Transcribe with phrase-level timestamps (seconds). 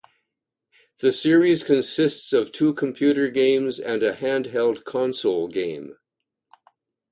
[1.01, 5.93] The series consists of two computer games and a handheld console game.